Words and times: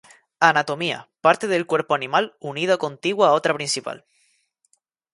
Anatomía: 0.39 1.09
Parte 1.21 1.45
del 1.47 1.67
cuerpo 1.67 1.93
animal 1.93 2.35
unida 2.39 2.73
o 2.73 2.79
contigua 2.79 3.27
a 3.27 3.33
otra 3.33 3.53
principal. 3.53 4.03